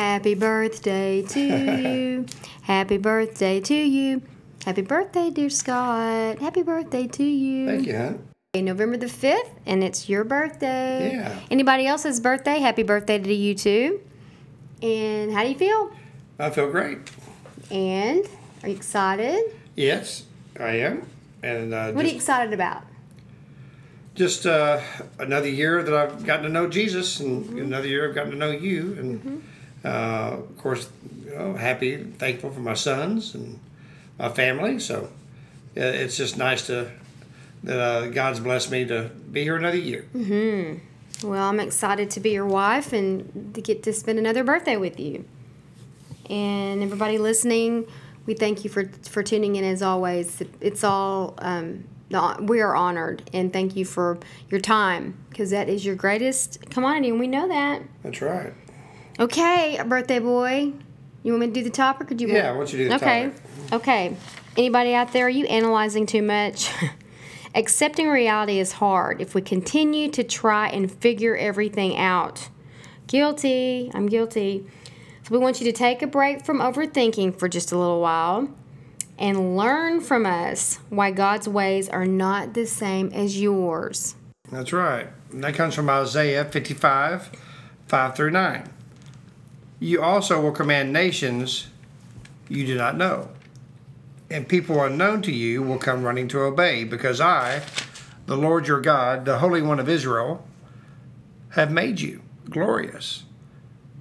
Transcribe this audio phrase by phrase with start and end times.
[0.00, 1.40] Happy birthday to
[1.82, 2.26] you.
[2.62, 4.22] Happy birthday to you.
[4.64, 6.38] Happy birthday, dear Scott.
[6.38, 7.66] Happy birthday to you.
[7.66, 8.64] Thank you, hon.
[8.64, 11.12] November the 5th, and it's your birthday.
[11.16, 11.38] Yeah.
[11.50, 12.60] Anybody else's birthday?
[12.60, 14.00] Happy birthday to you, too.
[14.82, 15.92] And how do you feel?
[16.38, 16.96] I feel great.
[17.70, 18.26] And
[18.62, 19.54] are you excited?
[19.76, 20.24] Yes,
[20.58, 21.06] I am.
[21.42, 22.84] And uh, What are you excited about?
[24.14, 24.80] just uh,
[25.18, 27.58] another year that I've gotten to know Jesus, and Mm-hmm.
[27.58, 29.42] another year I've gotten to know you, and
[29.84, 30.90] uh, of course,
[31.24, 33.58] you know, happy, and thankful for my sons and
[34.18, 34.78] my family.
[34.78, 35.10] So
[35.74, 36.90] it's just nice to
[37.62, 40.06] that uh, God's blessed me to be here another year.
[41.22, 44.98] Well, I'm excited to be your wife and to get to spend another birthday with
[44.98, 45.24] you.
[46.30, 47.86] And everybody listening,
[48.24, 50.42] we thank you for for tuning in as always.
[50.60, 51.84] It's all um,
[52.40, 57.10] we are honored and thank you for your time because that is your greatest commodity,
[57.10, 57.82] and we know that.
[58.02, 58.52] That's right.
[59.20, 60.72] Okay, birthday boy,
[61.22, 62.32] you want me to do the topic or do you?
[62.32, 62.54] Yeah, want...
[62.54, 63.24] I want you to do the okay.
[63.24, 63.72] topic.
[63.74, 64.16] Okay.
[64.56, 65.26] Anybody out there?
[65.26, 66.70] Are you analyzing too much?
[67.54, 72.48] Accepting reality is hard if we continue to try and figure everything out.
[73.08, 73.90] Guilty.
[73.92, 74.66] I'm guilty.
[75.24, 78.48] So we want you to take a break from overthinking for just a little while
[79.18, 84.14] and learn from us why God's ways are not the same as yours.
[84.50, 85.08] That's right.
[85.30, 87.30] And that comes from Isaiah 55,
[87.86, 88.79] 5 through 9.
[89.80, 91.68] You also will command nations
[92.48, 93.30] you do not know,
[94.30, 97.62] and people unknown to you will come running to obey, because I,
[98.26, 100.46] the Lord your God, the Holy One of Israel,
[101.50, 103.24] have made you glorious.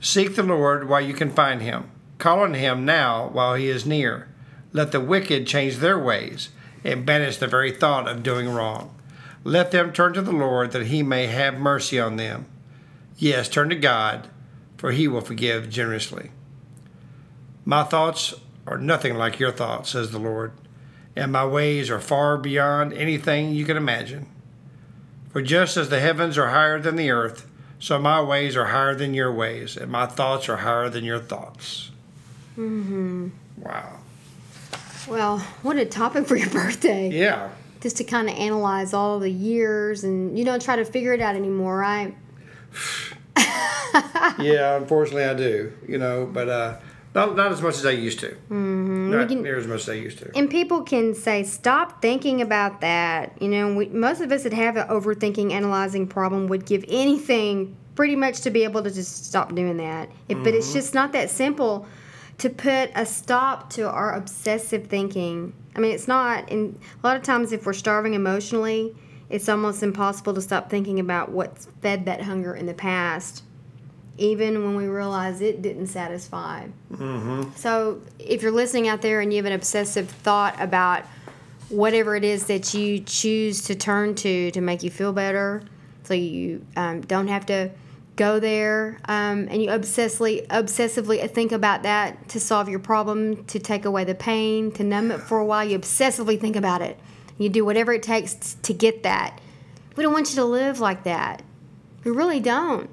[0.00, 1.90] Seek the Lord while you can find him.
[2.18, 4.28] Call on him now while he is near.
[4.72, 6.48] Let the wicked change their ways
[6.84, 8.94] and banish the very thought of doing wrong.
[9.44, 12.46] Let them turn to the Lord that he may have mercy on them.
[13.18, 14.28] Yes, turn to God,
[14.76, 16.30] for he will forgive generously.
[17.64, 18.34] My thoughts
[18.66, 20.52] are nothing like your thoughts, says the Lord,
[21.14, 24.26] and my ways are far beyond anything you can imagine.
[25.30, 27.46] For just as the heavens are higher than the earth,
[27.78, 31.18] so my ways are higher than your ways, and my thoughts are higher than your
[31.18, 31.90] thoughts.
[32.56, 33.28] Mm-hmm.
[33.58, 33.98] Wow.
[35.08, 37.10] Well, what a topic for your birthday.
[37.10, 37.50] Yeah.
[37.80, 41.20] just to kind of analyze all the years and you don't try to figure it
[41.20, 42.14] out anymore, right?
[44.40, 45.72] yeah, unfortunately I do.
[45.86, 46.76] You know, but uh,
[47.14, 48.28] not not as much as I used to.
[48.28, 49.10] Mm-hmm.
[49.10, 50.30] Not can- near as much as I used to.
[50.36, 53.40] And people can say, stop thinking about that.
[53.40, 57.76] You know, we, most of us that have an overthinking, analyzing problem would give anything
[57.94, 60.10] pretty much to be able to just stop doing that.
[60.28, 61.86] It, But it's just not that simple
[62.38, 65.54] to put a stop to our obsessive thinking.
[65.74, 66.50] I mean, it's not.
[66.50, 68.94] And a lot of times, if we're starving emotionally,
[69.28, 73.42] it's almost impossible to stop thinking about what's fed that hunger in the past,
[74.18, 76.66] even when we realize it didn't satisfy.
[77.56, 81.04] So, if you're listening out there and you have an obsessive thought about
[81.68, 85.62] whatever it is that you choose to turn to to make you feel better,
[86.04, 87.70] so you um, don't have to
[88.14, 93.58] go there, um, and you obsessively obsessively think about that to solve your problem, to
[93.58, 95.64] take away the pain, to numb it for a while.
[95.64, 96.98] You obsessively think about it.
[97.38, 99.40] You do whatever it takes t- to get that.
[99.96, 101.42] We don't want you to live like that.
[102.04, 102.90] We really don't.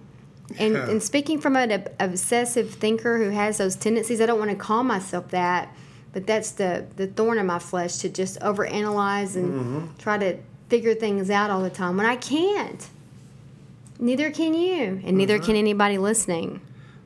[0.60, 0.90] And, Yeah.
[0.90, 4.58] and speaking from an ob- obsessive thinker who has those tendencies, I don't want to
[4.58, 5.74] call myself that,
[6.12, 9.98] but that's the, the thorn in my flesh to just overanalyze and mm-hmm.
[9.98, 10.38] try to
[10.70, 12.88] figure things out all the time when I can't.
[14.00, 15.46] Neither can you, and neither mm-hmm.
[15.46, 16.62] can anybody listening.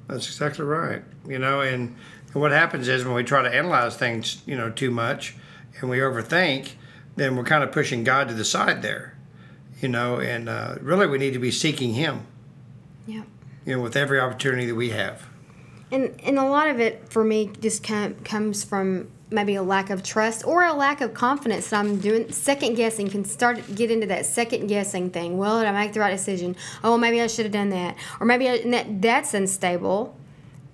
[0.07, 1.03] That's exactly right.
[1.27, 1.95] You know, and,
[2.33, 5.35] and what happens is when we try to analyze things, you know, too much,
[5.79, 6.71] and we overthink,
[7.17, 9.15] then we're kind of pushing God to the side there.
[9.81, 12.25] You know, and uh, really we need to be seeking Him.
[13.05, 13.23] Yeah.
[13.65, 15.27] You know, with every opportunity that we have.
[15.91, 19.89] And and a lot of it for me just com- comes from maybe a lack
[19.89, 23.91] of trust or a lack of confidence that I'm doing second guessing can start get
[23.91, 25.37] into that second guessing thing.
[25.37, 26.55] Well, did I make the right decision?
[26.83, 30.17] Oh, maybe I should have done that, or maybe I, and that that's unstable,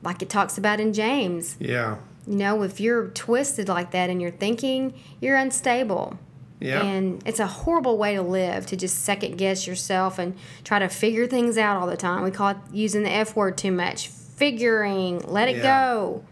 [0.02, 1.58] like it talks about in James.
[1.60, 1.98] Yeah.
[2.28, 6.18] You know, if you're twisted like that in your thinking, you're unstable.
[6.64, 6.82] Yeah.
[6.82, 10.88] And it's a horrible way to live to just second guess yourself and try to
[10.88, 12.24] figure things out all the time.
[12.24, 14.08] We call it using the F word too much.
[14.08, 15.64] Figuring, let it Yeah.
[15.64, 16.24] go.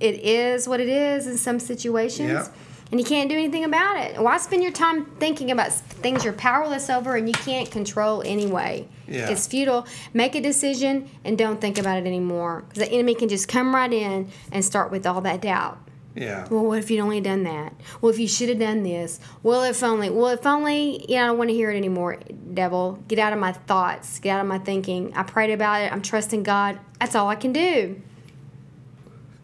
[0.00, 2.28] It is what it is in some situations.
[2.28, 2.48] Yeah.
[2.90, 4.20] And you can't do anything about it.
[4.20, 8.86] Why spend your time thinking about things you're powerless over and you can't control anyway?
[9.08, 9.30] Yeah.
[9.30, 9.86] It's futile.
[10.12, 12.64] Make a decision and don't think about it anymore.
[12.68, 15.78] Because the enemy can just come right in and start with all that doubt.
[16.14, 16.46] Yeah.
[16.50, 17.72] Well, what if you'd only done that?
[18.00, 19.18] Well, if you should have done this.
[19.42, 20.10] Well, if only.
[20.10, 21.04] Well, if only.
[21.08, 22.18] You know, I don't want to hear it anymore,
[22.52, 23.02] devil.
[23.08, 24.18] Get out of my thoughts.
[24.18, 25.12] Get out of my thinking.
[25.16, 25.92] I prayed about it.
[25.92, 26.78] I'm trusting God.
[27.00, 28.00] That's all I can do.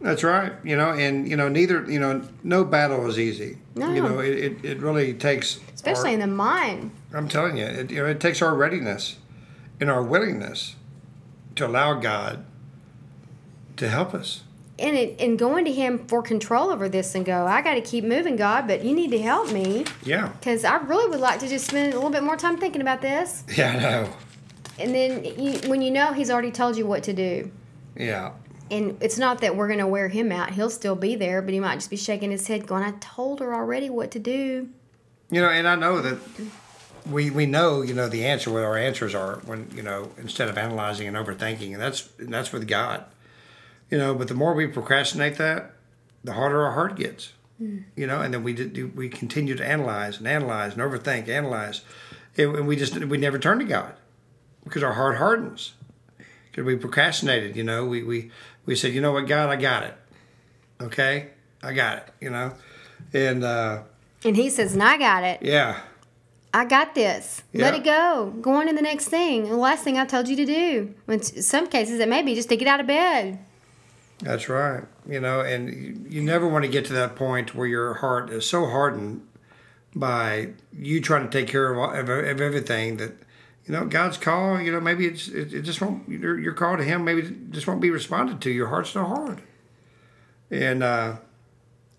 [0.00, 0.52] That's right.
[0.62, 3.58] You know, and you know, neither you know, no battle is easy.
[3.74, 3.92] No.
[3.92, 6.90] You know, it, it, it really takes Especially our- in the mind.
[7.12, 9.16] I'm telling you, it, you know, it takes our readiness
[9.80, 10.76] and our willingness
[11.56, 12.44] to allow God
[13.78, 14.42] to help us.
[14.80, 17.80] And, it, and going to Him for control over this and go, I got to
[17.80, 19.84] keep moving, God, but you need to help me.
[20.04, 20.28] Yeah.
[20.28, 23.02] Because I really would like to just spend a little bit more time thinking about
[23.02, 23.42] this.
[23.56, 24.12] Yeah, I know.
[24.78, 27.50] And then you, when you know He's already told you what to do.
[27.96, 28.32] Yeah.
[28.70, 30.50] And it's not that we're going to wear him out.
[30.50, 33.40] He'll still be there, but he might just be shaking his head, going, I told
[33.40, 34.68] her already what to do.
[35.30, 36.18] You know, and I know that
[37.10, 40.48] we we know, you know, the answer what our answers are when, you know, instead
[40.48, 43.04] of analyzing and overthinking, and that's and that's with God.
[43.90, 45.72] You know, but the more we procrastinate that,
[46.24, 47.32] the harder our heart gets.
[47.96, 51.80] You know, and then we did we continue to analyze and analyze and overthink, analyze,
[52.36, 53.94] and and we just we never turn to God
[54.62, 55.74] because our heart hardens.
[56.50, 58.30] Because we procrastinated, you know, we we
[58.64, 59.94] we said, you know what, God, I got it.
[60.80, 61.30] Okay,
[61.60, 62.04] I got it.
[62.20, 62.52] You know,
[63.12, 63.82] and uh,
[64.24, 65.42] And he says, and I got it.
[65.42, 65.80] yeah.
[66.54, 67.42] I got this.
[67.52, 68.32] Let it go.
[68.40, 69.48] Go on to the next thing.
[69.50, 70.94] The last thing I told you to do.
[71.06, 73.38] In some cases, it may be just to get out of bed.
[74.20, 74.84] That's right.
[75.08, 78.30] You know, and you, you never want to get to that point where your heart
[78.30, 79.26] is so hardened
[79.94, 83.12] by you trying to take care of, all- of, of everything that,
[83.64, 86.76] you know, God's call, you know, maybe it's, it, it just won't, your, your call
[86.76, 88.50] to Him maybe just won't be responded to.
[88.50, 89.42] Your heart's still hard.
[90.50, 91.16] And, uh,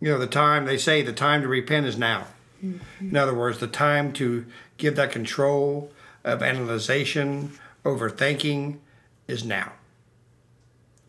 [0.02, 2.28] you know, the time, they say the time to repent is now.
[3.00, 4.46] In other words, the time to
[4.78, 5.92] give that control
[6.26, 7.54] of analyzation,
[7.86, 8.80] overthinking
[9.28, 9.72] is now.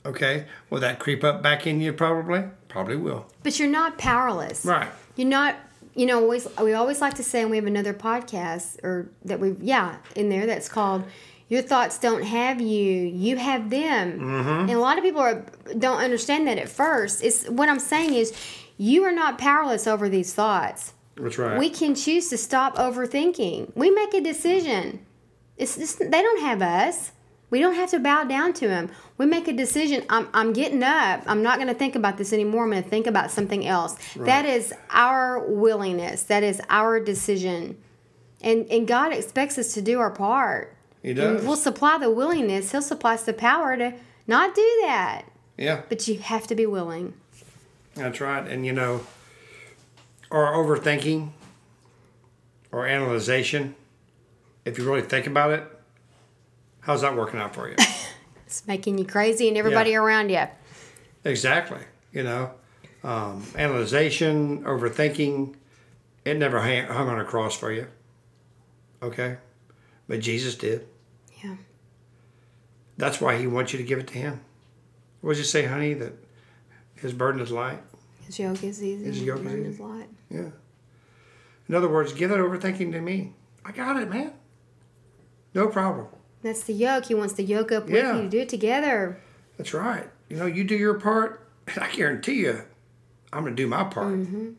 [0.05, 0.47] Okay?
[0.71, 2.45] Will that creep up back in you probably?
[2.69, 3.27] Probably will.
[3.43, 4.65] But you're not powerless.
[4.65, 4.91] Right.
[5.17, 5.57] You're not.
[5.95, 9.41] You know, always we always like to say, and we have another podcast or that
[9.41, 11.03] we yeah in there that's called
[11.49, 14.49] "Your Thoughts Don't Have You, You Have Them," mm-hmm.
[14.49, 15.45] and a lot of people are,
[15.77, 17.25] don't understand that at first.
[17.25, 18.33] It's what I'm saying is,
[18.79, 20.95] you are not powerless over these thoughts.
[21.17, 21.59] That's right.
[21.59, 23.73] We can choose to stop overthinking.
[23.75, 25.05] We make a decision.
[25.59, 27.13] It's just, they don't have us.
[27.51, 28.91] We don't have to bow down to them.
[29.19, 30.05] We make a decision.
[30.09, 31.23] I'm, I'm getting up.
[31.27, 32.65] I'm not going to think about this anymore.
[32.65, 33.97] I'm going to think about something else.
[34.15, 36.23] That is our willingness.
[36.25, 37.77] That is our decision.
[38.41, 40.77] And, and God expects us to do our part.
[41.03, 41.45] He And does.
[41.45, 42.71] we'll supply the willingness.
[42.73, 43.95] He'll supply us the power to
[44.27, 45.23] not do that.
[45.59, 47.15] yeah, But you have to be willing.
[47.95, 48.47] that's right.
[48.47, 49.01] And you know,
[50.31, 51.31] our overthinking
[52.71, 53.75] or analyzation,
[54.65, 55.65] if you really think about it,
[56.81, 57.77] how's that working out for you?
[58.47, 59.99] It's making you crazy and everybody Yeah.
[59.99, 60.45] around you.
[61.23, 61.79] exactly.
[62.13, 62.51] You know,
[63.05, 65.55] um, analyzation, overthinking,
[66.25, 67.87] it never hang, hung on a cross for you.
[69.01, 69.37] Okay?
[70.09, 70.89] But Jesus did.
[71.45, 71.55] Yeah.
[72.97, 74.41] That's why he wants you to give it to him.
[75.21, 75.95] What did you say, honey?
[75.95, 76.15] That
[76.97, 77.79] his burden is light?
[78.27, 79.05] His yoke is easy.
[79.05, 79.81] His yoke is easy.
[79.83, 80.09] light.
[80.29, 80.51] Yeah.
[81.69, 83.35] In other words, give that overthinking to me.
[83.65, 84.33] I got it, man.
[85.55, 86.09] No problem.
[86.43, 87.07] That's the yoke.
[87.07, 88.15] He wants the yoke up Yeah.
[88.15, 88.31] with you.
[88.31, 89.21] Do it together.
[89.59, 90.09] That's right.
[90.29, 92.63] You know, you do your part, and I guarantee you,
[93.33, 94.15] I'm going to do my part.
[94.15, 94.51] Mm-hmm.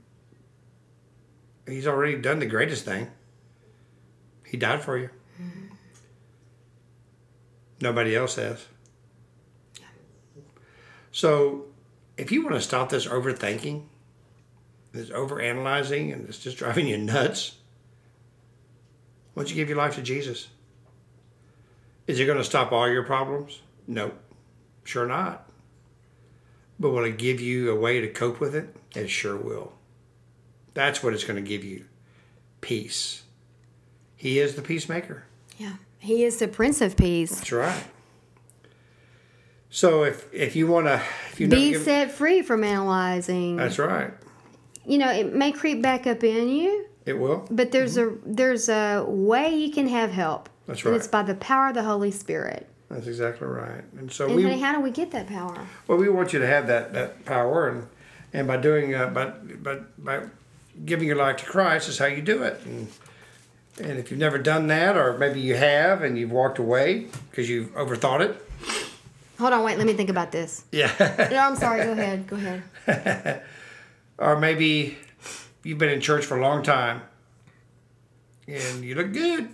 [1.68, 3.08] He's already done the greatest thing.
[4.46, 5.10] He died for you.
[5.42, 5.76] Mm-hmm.
[7.82, 8.66] Nobody else has.
[11.12, 11.66] So,
[12.18, 13.84] if you want to stop this overthinking,
[14.94, 17.58] this overanalyzing, and it's just driving you nuts,
[19.34, 20.50] why don't you give your life to Jesus?
[22.12, 23.62] Is it going to stop all your problems?
[23.88, 24.20] Nope.
[24.84, 25.50] Sure not.
[26.78, 28.76] But will it give you a way to cope with it?
[28.94, 29.72] It sure will.
[30.74, 31.86] That's what it's going to give you
[32.60, 33.24] peace.
[34.18, 35.24] He is the peacemaker.
[35.58, 35.76] Yeah.
[36.00, 37.34] He is the Prince of Peace.
[37.34, 37.84] That's right.
[39.70, 41.02] So if if you want to,
[41.32, 43.56] if you Be give- set free from analyzing.
[43.56, 44.12] that's right.
[44.86, 47.48] You know, it may creep back up in you, It will.
[47.50, 50.50] but there's a there's a way you can have help.
[50.72, 52.68] That's And it's by the power of the Holy Spirit.
[52.90, 53.84] That's exactly right.
[53.98, 55.66] And so And we honey, how do we get that power?
[55.88, 57.88] well we want you to have that that power and
[58.34, 60.24] and by doing uh, by by by
[60.86, 62.62] giving your life to Christ is how you do it.
[62.66, 62.88] And,
[63.82, 67.50] and if you've never done that, or maybe you have and you've walked away because
[67.50, 68.42] you've overthought it,
[69.40, 69.78] Hold on, wait.
[69.80, 70.66] Let me think about this.
[70.72, 70.94] yeah.
[71.32, 71.84] No, I'm sorry.
[71.84, 72.28] Go ahead.
[72.28, 73.42] Go ahead.
[74.20, 74.98] or maybe
[75.64, 77.02] you've been in church for a long time
[78.48, 79.50] and you look good.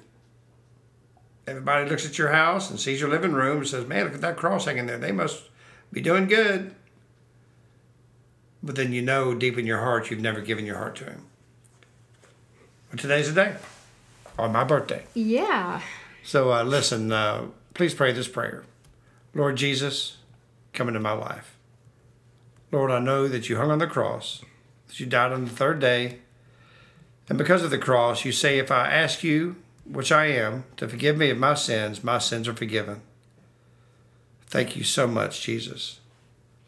[1.47, 4.21] Everybody looks at your house and sees your living room and says, Man, look at
[4.21, 4.97] that cross hanging there.
[4.97, 5.43] They must
[5.93, 6.75] be doing good.
[8.61, 11.25] But then you know deep in your heart you've never given your heart to Him.
[12.91, 13.55] But today's the day,
[14.37, 15.03] on my birthday.
[15.13, 15.81] Yeah.
[16.23, 18.65] So uh, listen, uh, please pray this prayer.
[19.33, 20.17] Lord Jesus,
[20.73, 21.57] come into my life.
[22.71, 24.43] Lord, I know that you hung on the cross,
[24.87, 26.19] that you died on the third day.
[27.29, 29.55] And because of the cross, you say, if I ask you,
[29.89, 33.01] which I am, to forgive me of my sins, my sins are forgiven.
[34.48, 36.00] Thank you so much, Jesus.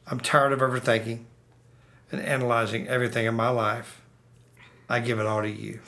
[0.07, 1.23] I'm tired of overthinking
[2.11, 4.01] and analyzing everything in my life.
[4.89, 5.79] I give it all to you.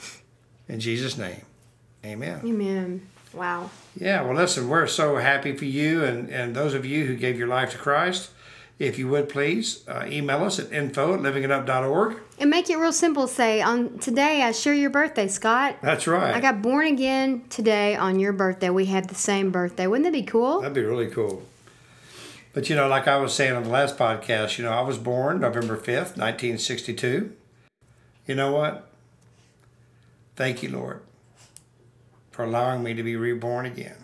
[0.68, 1.42] In Jesus' name,
[2.04, 2.40] amen.
[2.44, 3.06] Amen.
[3.34, 3.70] Wow.
[3.96, 7.38] Yeah, well, listen, we're so happy for you and, and those of you who gave
[7.38, 8.30] your life to Christ.
[8.78, 12.16] If you would please uh, email us at info at livingitup.org.
[12.38, 13.28] And make it real simple.
[13.28, 15.76] Say, on today, I share your birthday, Scott.
[15.82, 16.34] That's right.
[16.34, 18.70] I got born again today on your birthday.
[18.70, 19.86] We have the same birthday.
[19.86, 20.60] Wouldn't that be cool?
[20.60, 21.44] That'd be really cool.
[22.54, 24.98] But you know, like I was saying on the last podcast, you know, I was
[24.98, 27.32] born November 5th, 1962.
[28.26, 28.90] You know what?
[30.34, 31.02] Thank you, Lord,
[32.30, 33.96] for allowing me to be reborn again.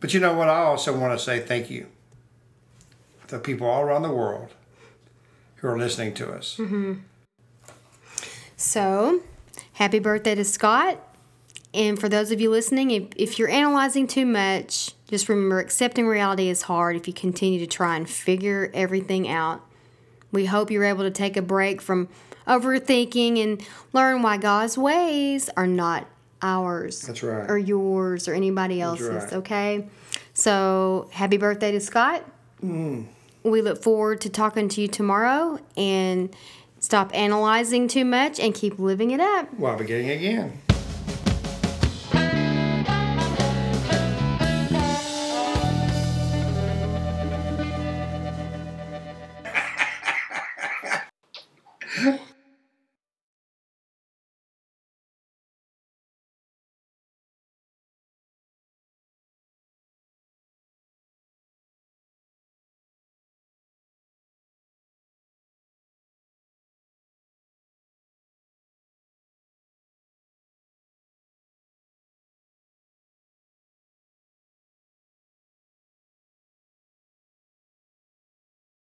[0.00, 0.48] But you know what?
[0.48, 1.86] I also want to say thank you
[3.28, 4.54] to people all around the world
[5.56, 6.56] who are listening to us.
[6.58, 6.94] Mm-hmm.
[8.56, 9.20] So,
[9.74, 10.98] happy birthday to Scott.
[11.74, 16.06] And for those of you listening, if, if you're analyzing too much, just remember accepting
[16.06, 19.64] reality is hard if you continue to try and figure everything out.
[20.32, 22.08] We hope you're able to take a break from
[22.46, 26.06] overthinking and learn why God's ways are not
[26.42, 27.02] ours.
[27.02, 27.48] That's right.
[27.48, 29.32] Or yours or anybody else's, right.
[29.34, 29.86] okay?
[30.34, 32.24] So, happy birthday to Scott.
[32.62, 33.06] Mm.
[33.42, 36.34] We look forward to talking to you tomorrow and
[36.80, 39.52] stop analyzing too much and keep living it up.
[39.58, 40.60] Well, beginning again.